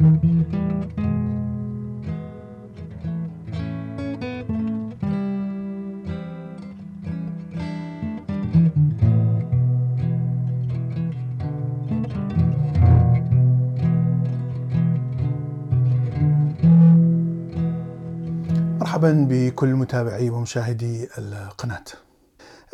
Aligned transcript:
مرحبا 0.00 0.16
بكل 19.28 19.74
متابعي 19.74 20.30
ومشاهدي 20.30 21.08
القناة. 21.18 21.84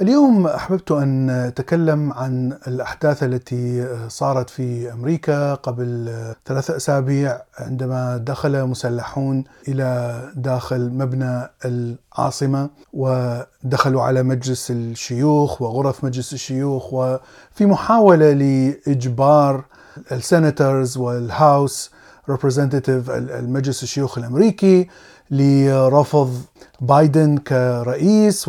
اليوم 0.01 0.47
أحببت 0.47 0.91
أن 0.93 1.31
أتكلم 1.31 2.13
عن 2.13 2.59
الأحداث 2.69 3.23
التي 3.23 3.87
صارت 4.09 4.51
في 4.51 4.93
أمريكا 4.93 5.55
قبل 5.55 6.13
ثلاثة 6.47 6.77
أسابيع 6.77 7.39
عندما 7.59 8.17
دخل 8.17 8.65
مسلحون 8.67 9.45
إلى 9.69 10.21
داخل 10.35 10.91
مبنى 10.91 11.51
العاصمة 11.65 12.71
ودخلوا 12.93 14.03
على 14.03 14.23
مجلس 14.23 14.71
الشيوخ 14.71 15.63
وغرف 15.63 16.05
مجلس 16.05 16.33
الشيوخ 16.33 16.93
وفي 16.95 17.67
محاولة 17.67 18.33
لإجبار 18.33 19.65
ال 20.13 20.22
senators 20.22 20.97
وال 20.97 21.24
house 21.24 21.91
representative 22.29 23.11
المجلس 23.11 23.83
الشيوخ 23.83 24.19
الأمريكي 24.19 24.89
لرفض 25.31 26.41
بايدن 26.81 27.39
كرئيس 27.39 28.49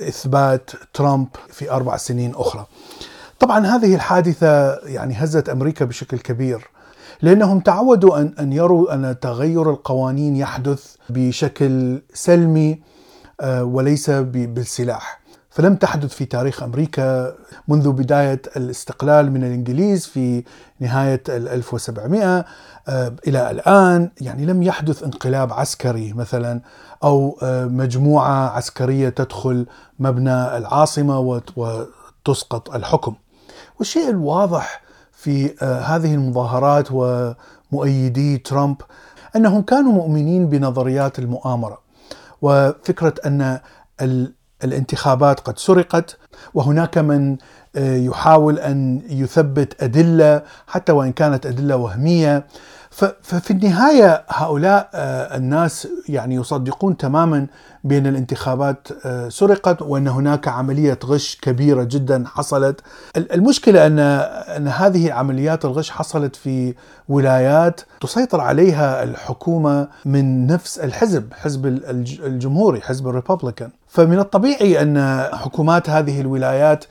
واثبات 0.00 0.70
ترامب 0.94 1.28
في 1.48 1.70
أربع 1.70 1.96
سنين 1.96 2.32
أخرى. 2.34 2.66
طبعا 3.38 3.66
هذه 3.66 3.94
الحادثة 3.94 4.74
يعني 4.74 5.14
هزت 5.14 5.48
أمريكا 5.48 5.84
بشكل 5.84 6.18
كبير 6.18 6.68
لأنهم 7.22 7.60
تعودوا 7.60 8.18
ان 8.20 8.34
أن 8.38 8.52
يروا 8.52 8.94
أن 8.94 9.20
تغير 9.20 9.70
القوانين 9.70 10.36
يحدث 10.36 10.94
بشكل 11.10 12.02
سلمي 12.14 12.80
وليس 13.44 14.10
بالسلاح. 14.10 15.19
فلم 15.50 15.76
تحدث 15.76 16.14
في 16.14 16.24
تاريخ 16.24 16.62
أمريكا 16.62 17.34
منذ 17.68 17.92
بداية 17.92 18.42
الاستقلال 18.56 19.32
من 19.32 19.44
الإنجليز 19.44 20.06
في 20.06 20.44
نهاية 20.80 21.22
1700 21.28 22.44
إلى 23.26 23.50
الآن 23.50 24.10
يعني 24.20 24.46
لم 24.46 24.62
يحدث 24.62 25.02
انقلاب 25.02 25.52
عسكري 25.52 26.12
مثلا 26.12 26.60
أو 27.04 27.38
مجموعة 27.66 28.48
عسكرية 28.48 29.08
تدخل 29.08 29.66
مبنى 29.98 30.56
العاصمة 30.56 31.42
وتسقط 31.56 32.74
الحكم. 32.74 33.14
والشيء 33.78 34.10
الواضح 34.10 34.82
في 35.12 35.54
هذه 35.62 36.14
المظاهرات 36.14 36.88
ومؤيدي 36.92 38.38
ترامب 38.38 38.76
أنهم 39.36 39.62
كانوا 39.62 39.92
مؤمنين 39.92 40.48
بنظريات 40.48 41.18
المؤامرة 41.18 41.78
وفكرة 42.42 43.14
أن 43.26 43.60
الانتخابات 44.64 45.40
قد 45.40 45.58
سرقت 45.58 46.16
وهناك 46.54 46.98
من 46.98 47.36
يحاول 47.76 48.58
أن 48.58 49.02
يثبت 49.08 49.82
أدلة 49.82 50.42
حتى 50.66 50.92
وإن 50.92 51.12
كانت 51.12 51.46
أدلة 51.46 51.76
وهمية. 51.76 52.46
ففي 53.22 53.50
النهاية 53.50 54.24
هؤلاء 54.28 54.90
الناس 55.36 55.88
يعني 56.08 56.34
يصدقون 56.34 56.96
تماما 56.96 57.46
بأن 57.84 58.06
الانتخابات 58.06 58.88
سرقت 59.28 59.82
وأن 59.82 60.08
هناك 60.08 60.48
عملية 60.48 60.98
غش 61.04 61.38
كبيرة 61.42 61.82
جدا 61.82 62.24
حصلت. 62.26 62.80
المشكلة 63.16 63.86
أن 63.86 63.98
أن 63.98 64.68
هذه 64.68 65.12
عمليات 65.12 65.64
الغش 65.64 65.90
حصلت 65.90 66.36
في 66.36 66.74
ولايات 67.08 67.80
تسيطر 68.00 68.40
عليها 68.40 69.02
الحكومة 69.02 69.88
من 70.04 70.46
نفس 70.46 70.78
الحزب 70.78 71.32
حزب 71.34 71.66
الجمهوري 71.66 72.80
حزب 72.80 73.08
الريببليكان 73.08 73.70
فمن 73.90 74.18
الطبيعي 74.18 74.82
أن 74.82 75.26
حكومات 75.32 75.90
هذه 75.90 76.20
الولايات 76.20 76.84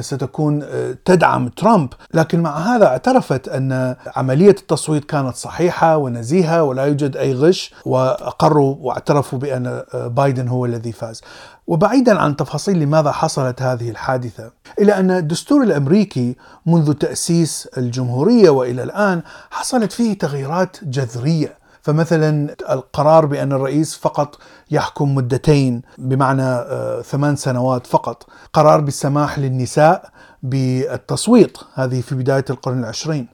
ستكون 0.00 0.64
تدعم 1.04 1.48
ترامب. 1.48 1.88
لكن 2.14 2.40
مع 2.40 2.58
هذا 2.58 2.86
اعترفت 2.86 3.48
أن 3.48 3.96
عملية 4.16 4.50
التصويت 4.50 5.04
كانت 5.04 5.36
صحيحة 5.36 5.96
ونزيهة 5.96 6.62
ولا 6.62 6.84
يوجد 6.84 7.16
أي 7.16 7.34
غش 7.34 7.74
وأقروا 7.84 8.76
واعترفوا 8.80 9.38
بأن 9.38 9.82
بايدن 9.94 10.48
هو 10.48 10.64
الذي 10.64 10.92
فاز. 10.92 11.22
وبعيدا 11.66 12.18
عن 12.18 12.36
تفاصيل 12.36 12.80
لماذا 12.80 13.12
حصلت 13.12 13.62
هذه 13.62 13.90
الحادثة 13.90 14.50
الا 14.80 15.00
أن 15.00 15.10
الدستور 15.10 15.62
الأمريكي 15.62 16.36
منذ 16.66 16.92
تأسيس 16.92 17.68
الجمهورية 17.78 18.50
وإلى 18.50 18.82
الآن 18.82 19.22
حصلت 19.50 19.92
فيه 19.92 20.18
تغييرات 20.18 20.76
جذرية. 20.82 21.65
فمثلا 21.86 22.56
القرار 22.70 23.26
بأن 23.26 23.52
الرئيس 23.52 23.94
فقط 23.94 24.38
يحكم 24.70 25.14
مدتين 25.14 25.82
بمعنى 25.98 26.64
ثمان 27.02 27.36
سنوات 27.36 27.86
فقط. 27.86 28.26
قرار 28.52 28.80
بالسماح 28.80 29.38
للنساء 29.38 30.10
بالتصويت 30.42 31.58
هذه 31.74 32.00
في 32.00 32.14
بداية 32.14 32.44
القرن 32.50 32.78
العشرين. 32.78 33.28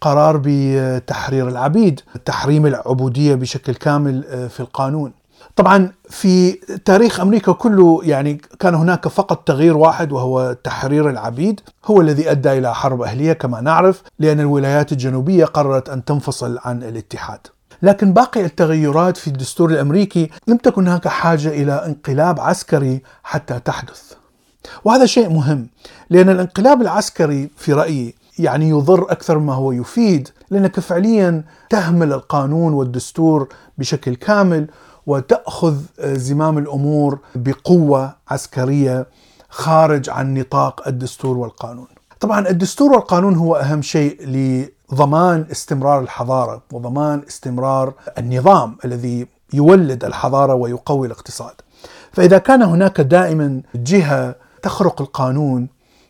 قرار 0.00 0.40
بتحرير 0.44 1.48
العبيد 1.48 2.00
تحريم 2.24 2.66
العبودية 2.66 3.34
بشكل 3.34 3.74
كامل 3.74 4.48
في 4.48 4.60
القانون. 4.60 5.12
طبعا 5.56 5.92
في 6.10 6.52
تاريخ 6.84 7.20
أمريكا 7.20 7.52
كله 7.52 8.00
يعني 8.02 8.40
كان 8.60 8.74
هناك 8.74 9.08
فقط 9.08 9.46
تغيير 9.46 9.76
واحد 9.76 10.12
وهو 10.12 10.56
تحرير 10.64 11.10
العبيد. 11.10 11.60
هو 11.84 12.00
الذي 12.00 12.30
أدى 12.30 12.58
إلى 12.58 12.74
حرب 12.74 13.02
أهلية 13.02 13.32
كما 13.32 13.60
نعرف 13.60 14.02
لأن 14.18 14.40
الولايات 14.40 14.92
الجنوبية 14.92 15.44
قررت 15.44 15.88
أن 15.88 16.04
تنفصل 16.04 16.58
عن 16.64 16.82
الاتحاد. 16.82 17.40
لكن 17.82 18.12
باقي 18.12 18.44
التغيرات 18.44 19.16
في 19.16 19.28
الدستور 19.28 19.70
الأمريكي 19.70 20.30
لم 20.46 20.56
تكن 20.56 20.88
هناك 20.88 21.08
حاجة 21.08 21.48
إلى 21.48 21.72
انقلاب 21.72 22.40
عسكري 22.40 23.02
حتى 23.22 23.60
تحدث. 23.60 24.12
وهذا 24.84 25.06
شيء 25.06 25.28
مهم 25.28 25.68
لأن 26.10 26.28
الانقلاب 26.28 26.82
العسكري 26.82 27.50
في 27.56 27.72
رأيي 27.72 28.14
يعني 28.38 28.68
يضر 28.68 29.12
أكثر 29.12 29.38
ما 29.38 29.54
هو 29.54 29.72
يفيد 29.72 30.28
لانك 30.50 30.80
فعليا 30.80 31.44
تهمل 31.70 32.12
القانون 32.12 32.72
والدستور 32.72 33.48
بشكل 33.78 34.14
كامل 34.14 34.66
وتأخذ 35.06 35.76
زمام 36.00 36.58
الأمور 36.58 37.18
بقوة 37.34 38.16
عسكرية 38.28 39.06
خارج 39.48 40.10
عن 40.10 40.34
نطاق 40.34 40.88
الدستور 40.88 41.36
والقانون. 41.36 41.86
طبعا 42.20 42.48
الدستور 42.48 42.92
والقانون 42.92 43.34
هو 43.34 43.56
أهم 43.56 43.82
شيء 43.82 44.16
لضمان 44.92 45.46
استمرار 45.50 46.00
الحضارة 46.00 46.62
وضمان 46.72 47.22
استمرار 47.28 47.94
النظام 48.18 48.76
الذي 48.84 49.26
يولد 49.54 50.04
الحضارة 50.04 50.54
ويقوي 50.54 51.06
الاقتصاد. 51.06 51.54
فإذا 52.12 52.38
كان 52.38 52.62
هناك 52.62 53.00
دائما 53.00 53.62
جهة 53.74 54.34
تخرق 54.62 55.00
القانون 55.00 55.68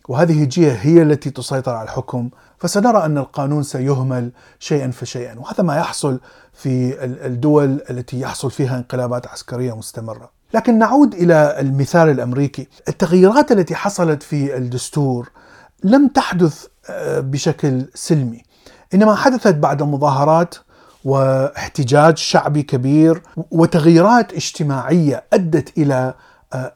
وهذه 0.09 0.43
الجهة 0.43 0.77
هي 0.81 1.03
التي 1.03 1.31
تسيطر 1.31 1.75
على 1.75 1.85
الحكم 1.85 2.31
فسنرى 2.59 3.05
أن 3.05 3.19
القانون 3.19 3.63
سيهمل 3.63 4.31
شيئا 4.59 4.91
فشيئا 4.91 5.39
وهذا 5.39 5.63
ما 5.63 5.77
يحصل 5.77 6.21
في 6.53 7.05
الدول 7.05 7.81
التي 7.91 8.21
يحصل 8.21 8.51
فيها 8.51 8.79
انقلابات 8.79 9.27
عسكرية 9.27 9.77
مستمرة. 9.77 10.31
لكن 10.55 10.79
نعود 10.79 11.15
إلى 11.15 11.61
المثال 11.61 12.09
الأمريكي، 12.09 12.69
التغييرات 12.89 13.53
التي 13.53 13.75
حصلت 13.75 14.23
في 14.23 14.57
الدستور 14.57 15.31
لم 15.85 16.09
تحدث 16.09 16.67
بشكل 17.19 17.87
سلمي، 17.95 18.43
إنما 18.95 19.15
حدثت 19.15 19.55
بعد 19.55 19.83
مظاهرات 19.83 20.55
واحتجاج 21.05 22.17
شعبي 22.17 22.63
كبير 22.63 23.23
وتغييرات 23.51 24.33
اجتماعية 24.33 25.25
أدت 25.33 25.79
إلى 25.79 26.15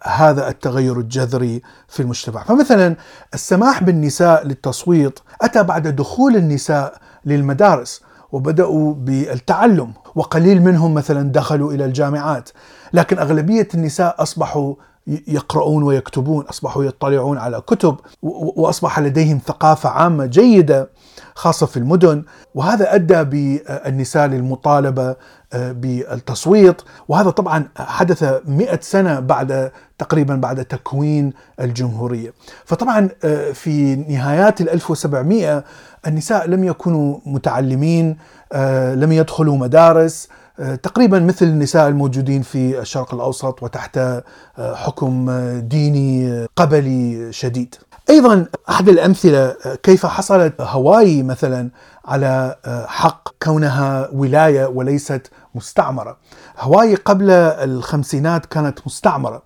هذا 0.03 0.49
التغير 0.49 1.00
الجذري 1.00 1.62
في 1.89 2.00
المجتمع. 2.00 2.45
فمثلا 2.45 2.97
السماح 3.34 3.83
بالنساء 3.83 4.47
للتصويت 4.47 5.19
أتى 5.43 5.62
بعد 5.62 5.89
دخول 5.89 6.37
النساء 6.37 6.94
للمدارس 7.25 8.03
وبدأوا 8.32 8.94
بالتعلم 8.94 9.93
وقليل 10.15 10.62
منهم 10.62 10.94
مثلا 10.94 11.32
دخلوا 11.32 11.73
إلى 11.73 11.85
الجامعات. 11.85 12.49
لكن 12.93 13.19
أغلبية 13.19 13.69
النساء 13.75 14.23
أصبحوا 14.23 14.75
يقرؤون 15.06 15.82
ويكتبون 15.82 16.44
أصبحوا 16.44 16.84
يطلعون 16.84 17.38
على 17.38 17.60
كتب 17.60 17.96
وأصبح 18.22 18.99
لديهم 18.99 19.40
ثقافة 19.46 19.88
عامة 19.88 20.26
جيدة 20.26 20.90
خاصة 21.34 21.66
في 21.66 21.76
المدن. 21.76 22.25
وهذا 22.54 22.94
أدى 22.94 23.25
بالنساء 23.25 24.26
للمطالبة 24.26 25.16
بالتصويت. 25.54 26.82
وهذا 27.08 27.31
طبعا 27.31 27.69
حدث 27.76 28.40
مئة 28.46 28.81
سنة 28.81 29.20
بعد 29.20 29.72
تقريبا 29.99 30.37
بعد 30.37 30.64
تكوين 30.64 31.32
الجمهورية. 31.60 32.32
فطبعا 32.64 33.08
في 33.52 33.96
نهايات 33.96 34.60
ال 34.60 34.70
1700 34.70 35.64
النساء 36.06 36.46
لم 36.46 36.64
يكونوا 36.64 37.19
متعلمين 37.26 38.16
لم 38.94 39.12
يدخلوا 39.12 39.56
مدارس 39.56 40.28
تقريبا 40.82 41.19
مثل 41.19 41.46
النساء 41.46 41.88
الموجودين 41.88 42.43
في 42.43 42.81
الشرق 42.81 43.14
الأوسط 43.14 43.62
وتحت 43.62 44.00
حكم 44.58 45.31
ديني 45.58 46.46
قبلي 46.56 47.32
شديد. 47.32 47.75
أيضا 48.10 48.46
أحد 48.69 48.88
الأمثلة 48.88 49.56
كيف 49.82 50.06
حصلت 50.06 50.60
هاواي 50.60 51.22
مثلا 51.22 51.70
على 52.04 52.56
حق 52.88 53.28
كونها 53.43 54.08
ولاية 54.12 54.66
وليست 54.66 55.31
مستعمرة. 55.54 56.16
هاواي 56.58 56.94
قبل 56.94 57.31
الخمسينات 57.31 58.46
كانت 58.46 58.78
مستعمرة 58.87 59.43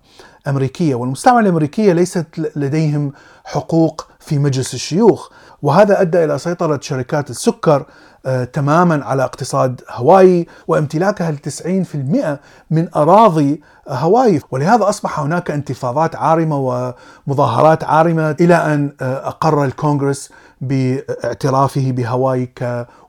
امريكيه 0.47 0.95
والمستعمره 0.95 1.39
الأمريكية 1.39 1.93
ليست 1.93 2.25
لديهم 2.55 3.11
حقوق 3.45 4.07
في 4.19 4.39
مجلس 4.39 4.73
الشيوخ 4.73 5.29
وهذا 5.61 6.01
أدى 6.01 6.23
إلى 6.23 6.37
سيطرة 6.37 6.79
شركات 6.81 7.29
السكر 7.29 7.85
آه، 8.25 8.43
تماما 8.43 9.05
على 9.05 9.23
اقتصاد 9.23 9.81
هاواي 9.89 10.47
وامتلاكها 10.67 11.31
ل 11.31 11.37
90% 11.37 12.39
من 12.71 12.87
أراضي 12.95 13.61
هاواي 13.87 14.41
ولهذا 14.51 14.89
أصبح 14.89 15.19
هناك 15.19 15.51
انتفاضات 15.51 16.15
عارمة 16.15 16.57
ومظاهرات 17.27 17.83
عارمة 17.83 18.35
إلى 18.41 18.55
أن 18.55 18.91
آه، 19.01 19.27
أقر 19.27 19.63
الكونغرس 19.65 20.29
باعترافه 20.61 21.91
بهاواي 21.91 22.49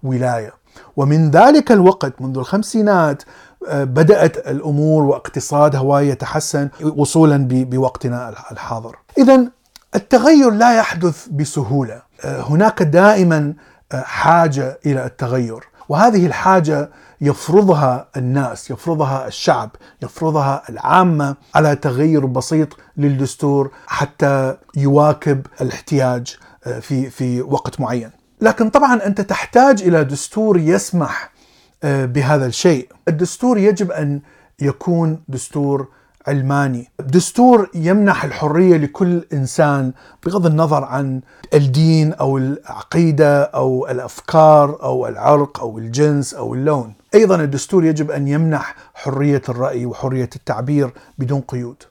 كولاية. 0.03 0.53
ومن 0.97 1.31
ذلك 1.31 1.73
الوقت 1.73 2.13
منذ 2.21 2.39
الخمسينات 2.39 3.23
آه، 3.69 3.85
بدأت 3.85 4.37
الأمور 4.37 5.03
واقتصاد 5.03 5.77
هاواي 5.77 6.09
يتحسن 6.09 6.69
وصولا 6.83 7.49
بوقتنا 7.51 8.35
الحاضر. 8.53 8.97
اذا 9.19 9.51
التغير 9.95 10.51
لا 10.51 10.79
يحدث 10.79 11.29
بسهولة، 11.29 12.03
هناك 12.25 12.83
دائما 12.83 13.55
حاجة 13.93 14.79
إلى 14.87 15.07
التغير 15.07 15.69
وهذه 15.89 16.27
الحاجة 16.27 16.91
يفرضها 17.21 18.09
الناس 18.17 18.71
يفرضها 18.71 19.27
الشعب 19.27 19.71
يفرضها 20.03 20.63
العامة 20.69 21.37
على 21.55 21.77
تغير 21.77 22.27
بسيط 22.27 22.69
للدستور 22.97 23.71
حتى 23.87 24.57
يواكب 24.77 25.47
الاحتياج 25.61 26.37
آه، 26.67 26.79
في 26.81 27.11
في 27.11 27.43
وقت 27.43 27.81
معين 27.81 28.11
لكن 28.41 28.71
طبعا 28.71 29.07
أنت 29.07 29.21
تحتاج 29.21 29.83
إلى 29.83 30.05
دستور 30.05 30.59
يسمح 30.59 31.25
آه، 31.25 31.38
بهذا 31.85 32.47
الشيء. 32.47 32.89
الدستور 33.09 33.59
يجب 33.59 33.93
أن 33.93 34.21
يكون 34.61 35.23
دستور 35.29 35.89
علماني. 36.27 36.91
دستور 37.01 37.71
يمنح 37.75 38.25
الحرية 38.25 38.77
لكل 38.77 39.25
إنسان 39.33 39.93
بغض 40.27 40.47
النظر 40.47 40.85
عن 40.85 41.21
الدين 41.55 42.13
أو 42.13 42.39
العقيدة 42.39 43.43
أو 43.43 43.87
الأفكار 43.91 44.83
أو 44.83 45.07
العرق 45.07 45.61
أو 45.61 45.79
الجنس 45.79 46.35
أو 46.35 46.55
اللون. 46.55 46.95
أيضا 47.15 47.37
الدستور 47.37 47.85
يجب 47.85 48.11
أن 48.11 48.29
يمنح 48.29 48.75
حرية 48.95 49.43
الرأي 49.49 49.87
وحرية 49.87 50.31
التعبير 50.37 50.91
بدون 51.19 51.41
قيود. 51.41 51.83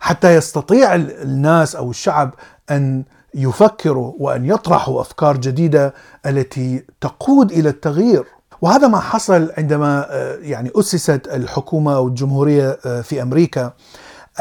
حتى 0.00 0.34
يستطيع 0.34 0.94
الناس 0.94 1.76
أو 1.76 1.90
الشعب 1.90 2.34
أن 2.70 3.04
يفكروا 3.34 4.12
وأن 4.18 4.44
يطرحوا 4.46 5.00
أفكار 5.00 5.36
جديدة 5.36 5.94
التي 6.26 6.84
تقود 7.00 7.52
إلى 7.52 7.68
التغيير. 7.68 8.24
وهذا 8.62 8.88
ما 8.88 9.00
حصل 9.00 9.52
عندما 9.58 10.06
آه، 10.10 10.36
يعني 10.42 10.70
أسست 10.76 11.28
الحكومة 11.32 11.96
أو 11.96 12.08
الجمهوريه 12.08 12.78
آه، 12.86 13.00
في 13.00 13.22
أمريكا. 13.22 13.72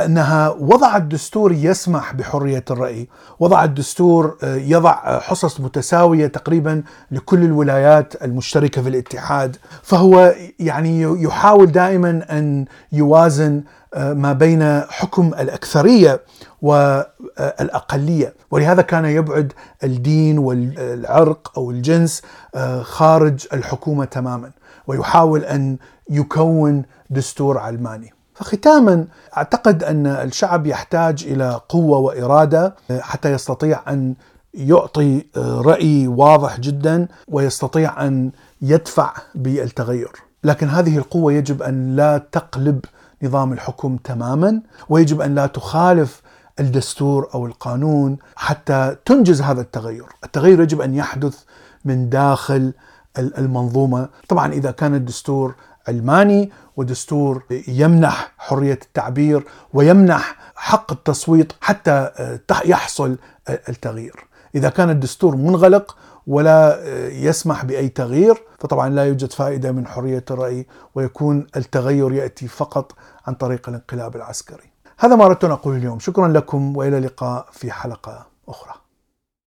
أنها 0.06 0.50
وضعت 0.50 1.02
دستور 1.02 1.52
يسمح 1.52 2.14
بحرية 2.14 2.66
الرأي، 2.72 3.08
وضعت 3.40 3.70
دستور 3.70 4.38
آه، 4.44 4.56
يضع 4.56 5.20
حصص 5.20 5.60
متساوية 5.60 6.28
تقريبا 6.28 6.84
لكل 7.12 7.44
الولايات 7.44 8.24
المشتركة 8.24 8.82
في 8.82 8.90
الاتحاد، 8.90 9.56
فهو 9.84 10.36
يعني 10.60 11.02
يحاول 11.02 11.72
دائما 11.72 12.26
أن 12.32 12.66
يوازن 12.92 13.64
ما 13.98 14.34
بين 14.34 14.82
حكم 14.82 15.28
الأكثرية 15.28 16.22
والاقليه 16.62 18.34
ولهذا 18.52 18.82
كان 18.82 19.06
يبعد 19.06 19.54
الدين 19.84 20.38
والعرق 20.38 21.52
أو 21.58 21.72
الجنس 21.72 22.22
آه، 22.56 22.82
خارج 22.82 23.48
الحكومة 23.54 24.06
تماما 24.06 24.52
ويحاول 24.88 25.44
أن 25.44 25.78
يكون 26.10 26.84
دستور 27.10 27.58
علماني. 27.58 28.17
فختاما 28.38 29.06
أعتقد 29.38 29.84
أن 29.84 30.07
الشعب 30.07 30.68
يحتاج 30.68 31.24
إلى 31.28 31.62
قوة 31.69 31.98
وإرادة 31.98 32.75
آه، 32.92 33.00
حتى 33.00 33.31
يستطيع 33.31 33.81
أن 33.88 34.16
يعطي 34.54 35.25
آه، 35.38 35.62
رأي 35.62 36.07
واضح 36.07 36.60
جدا 36.60 37.07
ويستطيع 37.28 38.07
أن 38.07 38.31
يدفع 38.62 39.13
بالتغير. 39.36 40.12
لكن 40.44 40.69
هذه 40.69 40.98
القوة 40.98 41.34
يجب 41.34 41.62
أن 41.62 41.95
لا 41.95 42.18
تقلب 42.31 42.86
نظام 43.24 43.54
الحكم 43.54 43.98
تماما 43.98 44.62
ويجب 44.89 45.22
أن 45.22 45.36
لا 45.36 45.48
تخالف 45.48 46.22
الدستور 46.60 47.30
أو 47.34 47.45
القانون 47.45 48.18
حتى 48.36 48.95
تنجز 49.06 49.42
هذا 49.42 49.62
التغير، 49.62 50.06
التغير 50.24 50.62
يجب 50.62 50.81
أن 50.81 50.95
يحدث 50.95 51.44
من 51.86 52.10
داخل 52.10 52.74
المنظومة، 53.18 54.10
طبعا 54.30 54.54
إذا 54.54 54.72
كان 54.72 54.95
الدستور 54.95 55.56
علماني 55.88 56.51
ودستور 56.78 57.44
يمنح 57.68 58.31
حرية 58.38 58.80
التعبير 58.84 59.44
ويمنح 59.74 60.36
حق 60.56 60.92
التصويت 60.92 61.54
حتى 61.62 61.92
آه، 61.92 62.39
يحصل 62.66 63.18
التغيير. 63.50 64.28
إذا 64.56 64.69
كان 64.69 64.89
الدستور 64.89 65.36
منغلق 65.36 65.98
ولا 66.28 66.80
آه، 66.80 67.10
يسمح 67.10 67.66
بأي 67.66 67.89
تغيير 67.89 68.44
فطبعا 68.60 68.89
لا 68.89 69.06
يوجد 69.06 69.31
فائدة 69.31 69.72
من 69.72 69.88
حرية 69.88 70.25
الرأي 70.31 70.68
ويكون 70.95 71.48
التغير 71.56 72.13
يأتي 72.13 72.48
فقط 72.48 72.92
عن 73.28 73.34
طريق 73.34 73.69
الانقلاب 73.69 74.16
العسكري. 74.16 74.72
هذا 75.00 75.16
ما 75.16 75.25
أردت 75.25 75.44
أن 75.44 75.51
أقوله 75.51 75.78
اليوم، 75.78 76.00
شكرا 76.00 76.28
لكم 76.28 76.78
وإلى 76.78 76.98
اللقاء 76.98 77.45
في 77.51 77.72
حلقة 77.72 78.25
أخرى. 78.48 78.87